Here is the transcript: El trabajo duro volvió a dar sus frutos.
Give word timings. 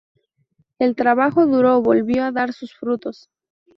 El 0.79 0.95
trabajo 0.95 1.45
duro 1.45 1.79
volvió 1.83 2.23
a 2.23 2.31
dar 2.31 2.53
sus 2.53 2.73
frutos. 2.73 3.29